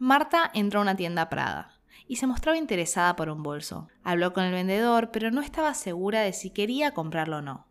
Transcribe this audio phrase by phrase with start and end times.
[0.00, 1.72] Marta entró a una tienda Prada
[2.06, 3.88] y se mostraba interesada por un bolso.
[4.04, 7.66] Habló con el vendedor, pero no estaba segura de si quería comprarlo o no.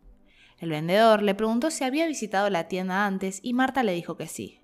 [0.58, 4.26] El vendedor le preguntó si había visitado la tienda antes y Marta le dijo que
[4.26, 4.60] sí.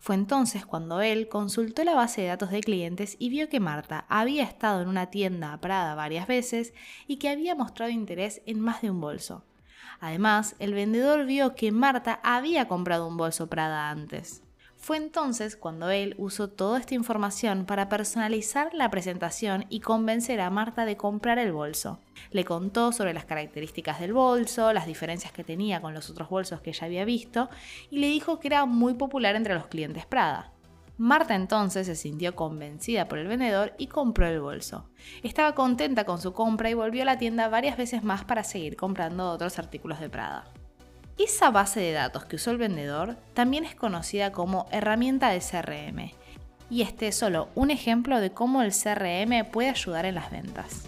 [0.00, 4.04] Fue entonces cuando él consultó la base de datos de clientes y vio que Marta
[4.08, 6.74] había estado en una tienda Prada varias veces
[7.06, 9.44] y que había mostrado interés en más de un bolso.
[10.00, 14.42] Además, el vendedor vio que Marta había comprado un bolso Prada antes.
[14.86, 20.48] Fue entonces cuando él usó toda esta información para personalizar la presentación y convencer a
[20.48, 21.98] Marta de comprar el bolso.
[22.30, 26.60] Le contó sobre las características del bolso, las diferencias que tenía con los otros bolsos
[26.60, 27.50] que ella había visto
[27.90, 30.52] y le dijo que era muy popular entre los clientes Prada.
[30.98, 34.88] Marta entonces se sintió convencida por el vendedor y compró el bolso.
[35.24, 38.76] Estaba contenta con su compra y volvió a la tienda varias veces más para seguir
[38.76, 40.44] comprando otros artículos de Prada.
[41.18, 46.12] Esa base de datos que usó el vendedor también es conocida como herramienta de CRM,
[46.68, 50.82] y este es solo un ejemplo de cómo el CRM puede ayudar en las ventas.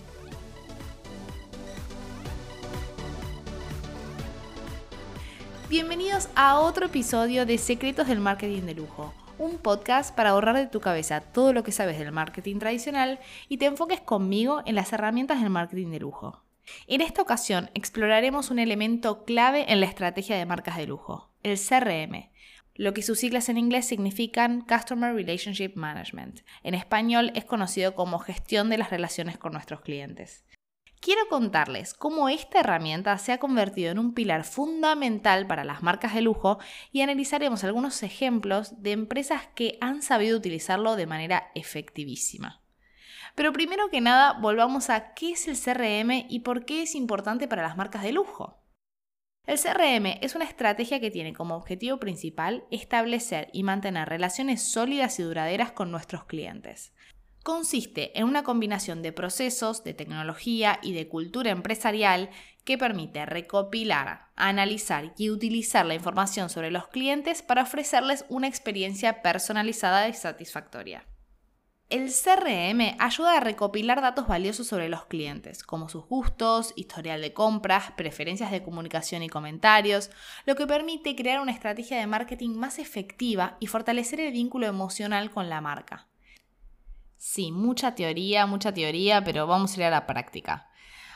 [5.70, 10.66] Bienvenidos a otro episodio de Secretos del Marketing de Lujo, un podcast para ahorrar de
[10.66, 14.92] tu cabeza todo lo que sabes del marketing tradicional y te enfoques conmigo en las
[14.92, 16.42] herramientas del marketing de lujo.
[16.86, 21.58] En esta ocasión exploraremos un elemento clave en la estrategia de marcas de lujo, el
[21.58, 22.30] CRM,
[22.78, 26.42] lo que sus siglas en inglés significan Customer Relationship Management.
[26.62, 30.44] En español es conocido como gestión de las relaciones con nuestros clientes.
[31.00, 36.14] Quiero contarles cómo esta herramienta se ha convertido en un pilar fundamental para las marcas
[36.14, 36.58] de lujo
[36.92, 42.62] y analizaremos algunos ejemplos de empresas que han sabido utilizarlo de manera efectivísima.
[43.34, 47.48] Pero primero que nada, volvamos a qué es el CRM y por qué es importante
[47.48, 48.58] para las marcas de lujo.
[49.48, 55.18] El CRM es una estrategia que tiene como objetivo principal establecer y mantener relaciones sólidas
[55.18, 56.92] y duraderas con nuestros clientes.
[57.42, 62.28] Consiste en una combinación de procesos, de tecnología y de cultura empresarial
[62.64, 69.22] que permite recopilar, analizar y utilizar la información sobre los clientes para ofrecerles una experiencia
[69.22, 71.06] personalizada y satisfactoria.
[71.90, 77.32] El CRM ayuda a recopilar datos valiosos sobre los clientes, como sus gustos, historial de
[77.32, 80.10] compras, preferencias de comunicación y comentarios,
[80.44, 85.30] lo que permite crear una estrategia de marketing más efectiva y fortalecer el vínculo emocional
[85.30, 86.08] con la marca.
[87.16, 90.68] Sí, mucha teoría, mucha teoría, pero vamos a ir a la práctica.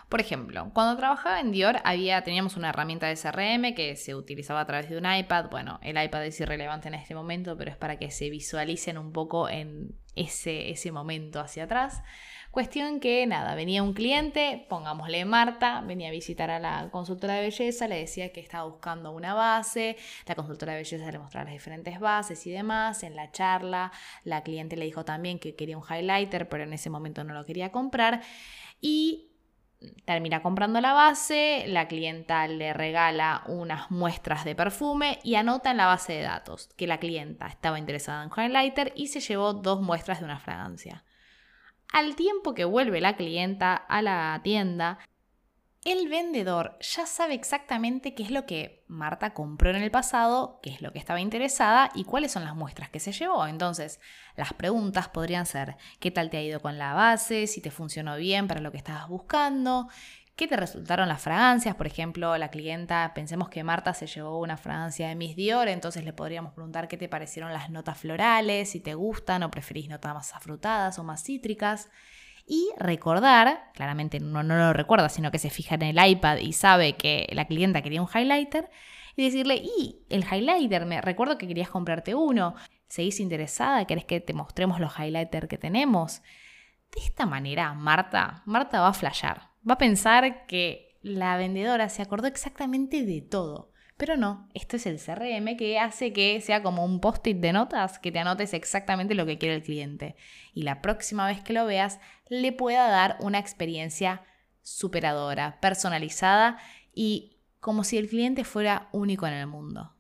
[0.09, 4.61] Por ejemplo, cuando trabajaba en Dior había, teníamos una herramienta de CRM que se utilizaba
[4.61, 5.51] a través de un iPad.
[5.51, 9.13] Bueno, el iPad es irrelevante en este momento, pero es para que se visualicen un
[9.13, 12.03] poco en ese, ese momento hacia atrás.
[12.53, 17.41] Cuestión que nada, venía un cliente, pongámosle Marta, venía a visitar a la consultora de
[17.45, 19.97] belleza, le decía que estaba buscando una base,
[20.27, 23.05] la consultora de belleza le mostraba las diferentes bases y demás.
[23.05, 23.91] En la charla,
[24.25, 27.47] la cliente le dijo también que quería un highlighter, pero en ese momento no lo
[27.47, 28.21] quería comprar.
[28.83, 29.32] Y
[30.05, 35.77] termina comprando la base, la clienta le regala unas muestras de perfume y anota en
[35.79, 39.81] la base de datos que la clienta estaba interesada en highlighter y se llevó dos
[39.81, 41.05] muestras de una fragancia.
[41.93, 44.99] Al tiempo que vuelve la clienta a la tienda,
[45.85, 50.71] el vendedor ya sabe exactamente qué es lo que Marta compró en el pasado, qué
[50.71, 53.47] es lo que estaba interesada y cuáles son las muestras que se llevó.
[53.47, 54.01] Entonces,
[54.37, 57.49] las preguntas podrían ser, ¿qué tal te ha ido con la base?
[57.49, 59.89] Si te funcionó bien para lo que estabas buscando.
[60.37, 61.75] ¿Qué te resultaron las fragancias?
[61.75, 66.05] Por ejemplo, la clienta, pensemos que Marta se llevó una fragancia de Miss Dior, entonces
[66.05, 70.15] le podríamos preguntar qué te parecieron las notas florales, si te gustan o preferís notas
[70.15, 71.91] más afrutadas o más cítricas
[72.47, 76.53] y recordar, claramente no, no lo recuerda, sino que se fija en el iPad y
[76.53, 78.71] sabe que la clienta quería un highlighter,
[79.17, 82.55] y decirle, y el highlighter, me recuerdo que querías comprarte uno,
[82.89, 83.85] ¿seguís interesada?
[83.87, 86.23] ¿Querés que te mostremos los highlighters que tenemos?
[86.95, 92.03] De esta manera, Marta, Marta va a flashear, va a pensar que la vendedora se
[92.03, 93.72] acordó exactamente de todo.
[93.97, 97.99] Pero no, esto es el CRM que hace que sea como un post-it de notas
[97.99, 100.17] que te anotes exactamente lo que quiere el cliente.
[100.55, 104.23] Y la próxima vez que lo veas, le pueda dar una experiencia
[104.63, 106.59] superadora, personalizada
[106.95, 109.95] y como si el cliente fuera único en el mundo.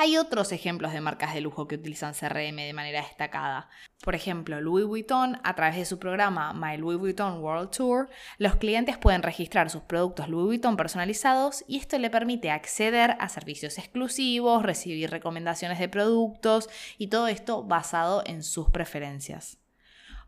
[0.00, 3.68] Hay otros ejemplos de marcas de lujo que utilizan CRM de manera destacada.
[4.04, 8.08] Por ejemplo, Louis Vuitton, a través de su programa My Louis Vuitton World Tour,
[8.38, 13.28] los clientes pueden registrar sus productos Louis Vuitton personalizados y esto le permite acceder a
[13.28, 19.58] servicios exclusivos, recibir recomendaciones de productos y todo esto basado en sus preferencias.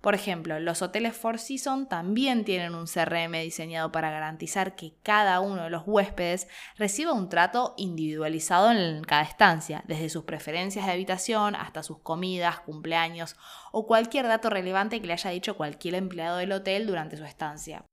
[0.01, 5.41] Por ejemplo, los hoteles Four Seasons también tienen un CRM diseñado para garantizar que cada
[5.41, 10.93] uno de los huéspedes reciba un trato individualizado en cada estancia, desde sus preferencias de
[10.93, 13.37] habitación hasta sus comidas, cumpleaños
[13.73, 17.85] o cualquier dato relevante que le haya dicho cualquier empleado del hotel durante su estancia.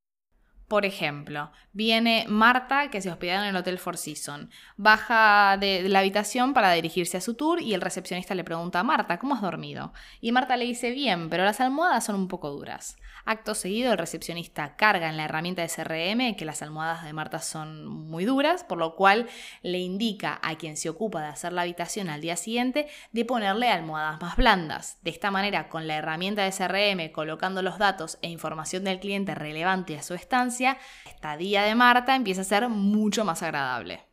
[0.67, 4.53] Por ejemplo, viene Marta que se hospeda en el Hotel Four Seasons.
[4.75, 8.83] Baja de la habitación para dirigirse a su tour y el recepcionista le pregunta a
[8.83, 9.93] Marta, ¿cómo has dormido?
[10.19, 12.97] Y Marta le dice, bien, pero las almohadas son un poco duras.
[13.23, 17.39] Acto seguido, el recepcionista carga en la herramienta de CRM que las almohadas de Marta
[17.39, 19.27] son muy duras, por lo cual
[19.63, 23.69] le indica a quien se ocupa de hacer la habitación al día siguiente de ponerle
[23.69, 24.97] almohadas más blandas.
[25.01, 29.35] De esta manera, con la herramienta de CRM colocando los datos e información del cliente
[29.35, 34.07] relevante a su estancia, esta día de Marta empieza a ser mucho más agradable.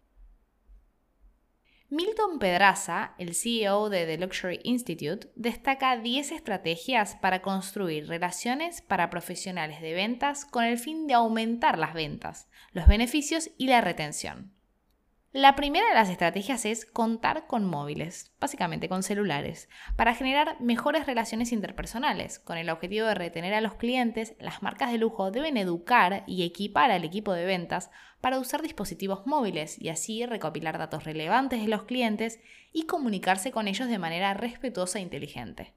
[1.90, 9.10] Milton Pedraza, el CEO de The Luxury Institute, destaca 10 estrategias para construir relaciones para
[9.10, 14.53] profesionales de ventas con el fin de aumentar las ventas, los beneficios y la retención.
[15.36, 21.06] La primera de las estrategias es contar con móviles, básicamente con celulares, para generar mejores
[21.06, 22.38] relaciones interpersonales.
[22.38, 26.44] Con el objetivo de retener a los clientes, las marcas de lujo deben educar y
[26.44, 27.90] equipar al equipo de ventas
[28.20, 32.38] para usar dispositivos móviles y así recopilar datos relevantes de los clientes
[32.72, 35.74] y comunicarse con ellos de manera respetuosa e inteligente.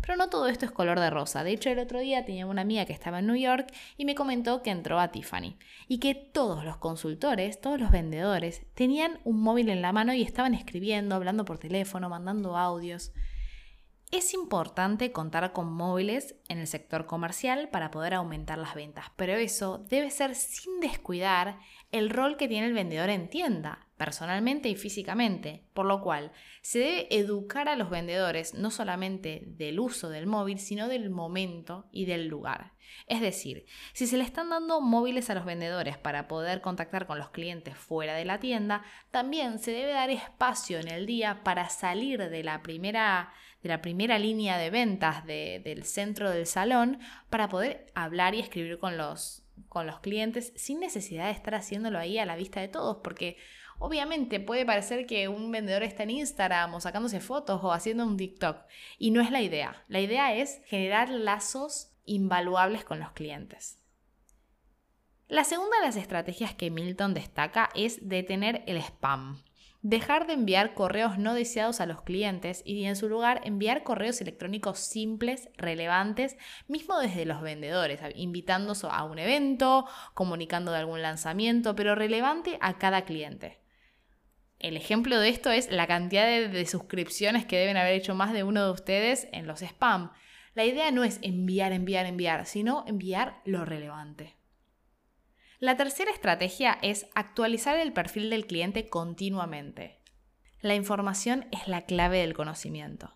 [0.00, 1.44] Pero no todo esto es color de rosa.
[1.44, 4.14] De hecho, el otro día tenía una amiga que estaba en New York y me
[4.14, 5.56] comentó que entró a Tiffany
[5.88, 10.22] y que todos los consultores, todos los vendedores, tenían un móvil en la mano y
[10.22, 13.12] estaban escribiendo, hablando por teléfono, mandando audios.
[14.10, 19.32] Es importante contar con móviles en el sector comercial para poder aumentar las ventas, pero
[19.32, 21.58] eso debe ser sin descuidar
[21.90, 26.78] el rol que tiene el vendedor en tienda, personalmente y físicamente, por lo cual se
[26.78, 32.04] debe educar a los vendedores no solamente del uso del móvil, sino del momento y
[32.04, 32.74] del lugar.
[33.06, 37.18] Es decir, si se le están dando móviles a los vendedores para poder contactar con
[37.18, 41.68] los clientes fuera de la tienda, también se debe dar espacio en el día para
[41.68, 43.32] salir de la primera
[43.64, 47.00] de la primera línea de ventas del centro del salón
[47.30, 51.98] para poder hablar y escribir con los, con los clientes sin necesidad de estar haciéndolo
[51.98, 53.38] ahí a la vista de todos, porque
[53.78, 58.18] obviamente puede parecer que un vendedor está en Instagram o sacándose fotos o haciendo un
[58.18, 58.58] TikTok,
[58.98, 59.82] y no es la idea.
[59.88, 63.78] La idea es generar lazos invaluables con los clientes.
[65.26, 69.42] La segunda de las estrategias que Milton destaca es detener el spam
[69.84, 74.18] dejar de enviar correos no deseados a los clientes y en su lugar enviar correos
[74.22, 76.38] electrónicos simples, relevantes,
[76.68, 82.78] mismo desde los vendedores, invitándolos a un evento, comunicando de algún lanzamiento, pero relevante a
[82.78, 83.60] cada cliente.
[84.58, 88.42] El ejemplo de esto es la cantidad de suscripciones que deben haber hecho más de
[88.42, 90.12] uno de ustedes en los spam.
[90.54, 94.34] La idea no es enviar, enviar, enviar, sino enviar lo relevante.
[95.60, 100.00] La tercera estrategia es actualizar el perfil del cliente continuamente.
[100.60, 103.14] La información es la clave del conocimiento.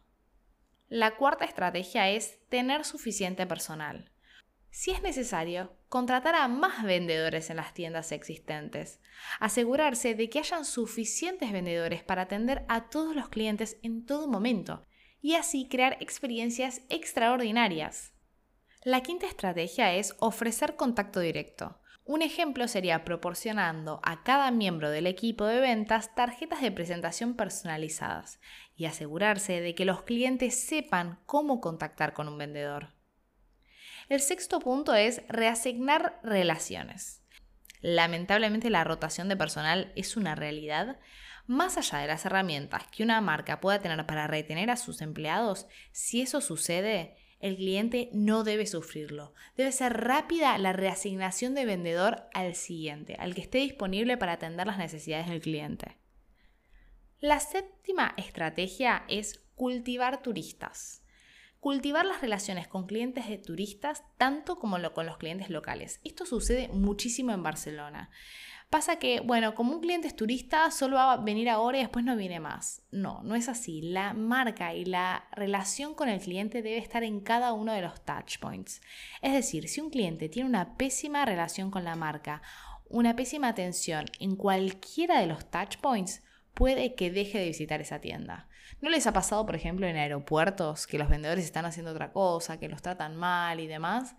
[0.88, 4.12] La cuarta estrategia es tener suficiente personal.
[4.70, 9.00] Si es necesario, contratar a más vendedores en las tiendas existentes.
[9.40, 14.86] Asegurarse de que hayan suficientes vendedores para atender a todos los clientes en todo momento
[15.20, 18.12] y así crear experiencias extraordinarias.
[18.84, 21.80] La quinta estrategia es ofrecer contacto directo.
[22.08, 28.40] Un ejemplo sería proporcionando a cada miembro del equipo de ventas tarjetas de presentación personalizadas
[28.74, 32.94] y asegurarse de que los clientes sepan cómo contactar con un vendedor.
[34.08, 37.22] El sexto punto es reasignar relaciones.
[37.82, 40.98] Lamentablemente la rotación de personal es una realidad.
[41.46, 45.66] Más allá de las herramientas que una marca pueda tener para retener a sus empleados,
[45.92, 49.32] si eso sucede, el cliente no debe sufrirlo.
[49.56, 54.66] Debe ser rápida la reasignación de vendedor al siguiente, al que esté disponible para atender
[54.66, 55.96] las necesidades del cliente.
[57.20, 61.02] La séptima estrategia es cultivar turistas.
[61.60, 66.00] Cultivar las relaciones con clientes de turistas tanto como con los clientes locales.
[66.04, 68.10] Esto sucede muchísimo en Barcelona.
[68.70, 72.04] Pasa que, bueno, como un cliente es turista, solo va a venir ahora y después
[72.04, 72.82] no viene más.
[72.90, 73.80] No, no es así.
[73.80, 78.04] La marca y la relación con el cliente debe estar en cada uno de los
[78.04, 78.82] touch points.
[79.22, 82.42] Es decir, si un cliente tiene una pésima relación con la marca,
[82.90, 86.22] una pésima atención en cualquiera de los touch points,
[86.52, 88.48] puede que deje de visitar esa tienda.
[88.82, 92.58] ¿No les ha pasado, por ejemplo, en aeropuertos que los vendedores están haciendo otra cosa,
[92.58, 94.14] que los tratan mal y demás?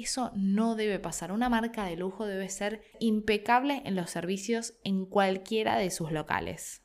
[0.00, 1.30] Eso no debe pasar.
[1.30, 6.82] Una marca de lujo debe ser impecable en los servicios en cualquiera de sus locales.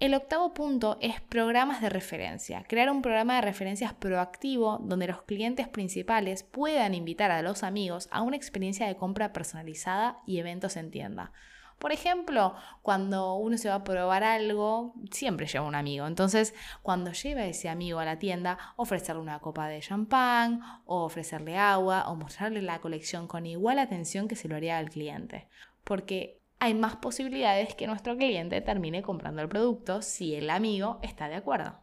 [0.00, 2.64] El octavo punto es programas de referencia.
[2.68, 8.08] Crear un programa de referencias proactivo donde los clientes principales puedan invitar a los amigos
[8.10, 11.32] a una experiencia de compra personalizada y eventos en tienda.
[11.78, 16.06] Por ejemplo, cuando uno se va a probar algo, siempre lleva un amigo.
[16.06, 21.04] Entonces, cuando lleva a ese amigo a la tienda, ofrecerle una copa de champán, o
[21.04, 25.48] ofrecerle agua, o mostrarle la colección con igual atención que se lo haría al cliente.
[25.84, 31.28] Porque hay más posibilidades que nuestro cliente termine comprando el producto si el amigo está
[31.28, 31.78] de acuerdo.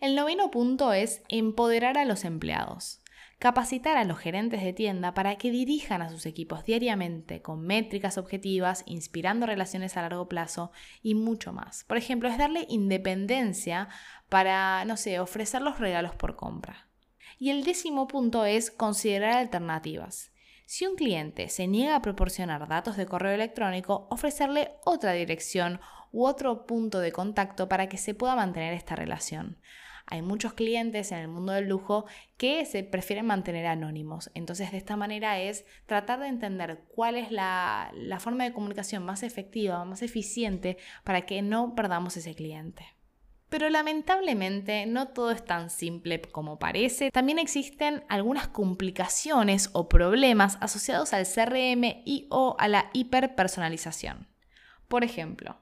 [0.00, 3.02] El noveno punto es empoderar a los empleados.
[3.40, 8.18] Capacitar a los gerentes de tienda para que dirijan a sus equipos diariamente con métricas
[8.18, 11.84] objetivas, inspirando relaciones a largo plazo y mucho más.
[11.84, 13.88] Por ejemplo, es darle independencia
[14.28, 16.90] para, no sé, ofrecer los regalos por compra.
[17.38, 20.32] Y el décimo punto es considerar alternativas.
[20.66, 25.80] Si un cliente se niega a proporcionar datos de correo electrónico, ofrecerle otra dirección
[26.12, 29.56] u otro punto de contacto para que se pueda mantener esta relación.
[30.10, 32.04] Hay muchos clientes en el mundo del lujo
[32.36, 34.30] que se prefieren mantener anónimos.
[34.34, 39.04] Entonces, de esta manera es tratar de entender cuál es la, la forma de comunicación
[39.04, 42.84] más efectiva, más eficiente para que no perdamos ese cliente.
[43.50, 47.10] Pero lamentablemente no todo es tan simple como parece.
[47.10, 54.28] También existen algunas complicaciones o problemas asociados al CRM y o a la hiperpersonalización.
[54.86, 55.56] Por ejemplo,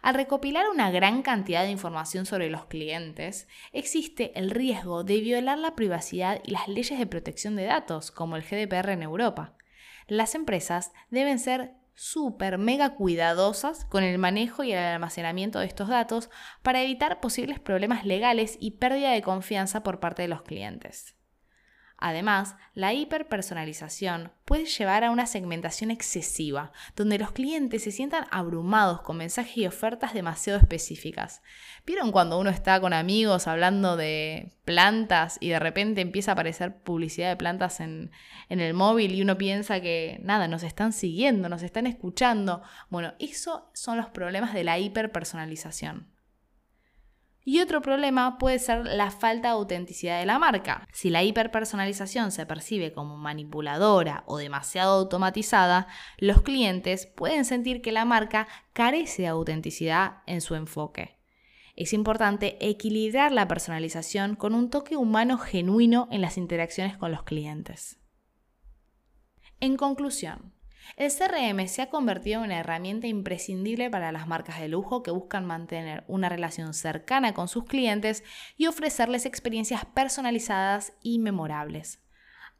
[0.00, 5.58] al recopilar una gran cantidad de información sobre los clientes, existe el riesgo de violar
[5.58, 9.56] la privacidad y las leyes de protección de datos, como el GDPR en Europa.
[10.06, 15.88] Las empresas deben ser súper mega cuidadosas con el manejo y el almacenamiento de estos
[15.88, 16.30] datos
[16.62, 21.14] para evitar posibles problemas legales y pérdida de confianza por parte de los clientes.
[22.04, 29.02] Además, la hiperpersonalización puede llevar a una segmentación excesiva, donde los clientes se sientan abrumados
[29.02, 31.42] con mensajes y ofertas demasiado específicas.
[31.86, 36.76] ¿Vieron cuando uno está con amigos hablando de plantas y de repente empieza a aparecer
[36.82, 38.10] publicidad de plantas en,
[38.48, 42.64] en el móvil y uno piensa que nada, nos están siguiendo, nos están escuchando?
[42.90, 46.08] Bueno, esos son los problemas de la hiperpersonalización.
[47.44, 50.86] Y otro problema puede ser la falta de autenticidad de la marca.
[50.92, 57.90] Si la hiperpersonalización se percibe como manipuladora o demasiado automatizada, los clientes pueden sentir que
[57.90, 61.18] la marca carece de autenticidad en su enfoque.
[61.74, 67.24] Es importante equilibrar la personalización con un toque humano genuino en las interacciones con los
[67.24, 67.98] clientes.
[69.58, 70.51] En conclusión,
[70.96, 75.10] el CRM se ha convertido en una herramienta imprescindible para las marcas de lujo que
[75.10, 78.24] buscan mantener una relación cercana con sus clientes
[78.56, 82.00] y ofrecerles experiencias personalizadas y memorables.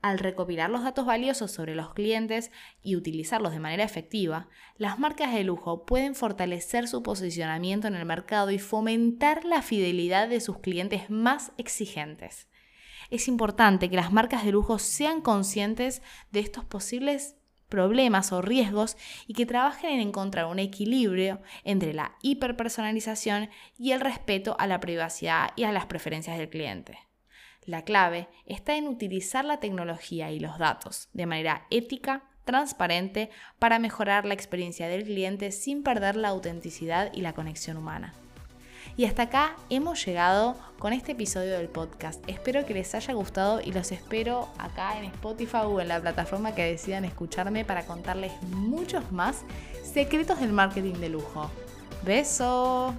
[0.03, 2.51] Al recopilar los datos valiosos sobre los clientes
[2.83, 8.05] y utilizarlos de manera efectiva, las marcas de lujo pueden fortalecer su posicionamiento en el
[8.05, 12.49] mercado y fomentar la fidelidad de sus clientes más exigentes.
[13.11, 17.37] Es importante que las marcas de lujo sean conscientes de estos posibles
[17.73, 23.49] problemas o riesgos y que trabajen en encontrar un equilibrio entre la hiperpersonalización
[23.79, 26.99] y el respeto a la privacidad y a las preferencias del cliente.
[27.65, 33.79] La clave está en utilizar la tecnología y los datos de manera ética, transparente, para
[33.79, 38.13] mejorar la experiencia del cliente sin perder la autenticidad y la conexión humana.
[38.97, 42.23] Y hasta acá hemos llegado con este episodio del podcast.
[42.27, 46.55] Espero que les haya gustado y los espero acá en Spotify o en la plataforma
[46.55, 49.43] que decidan escucharme para contarles muchos más
[49.83, 51.51] secretos del marketing de lujo.
[52.05, 52.95] ¡Beso!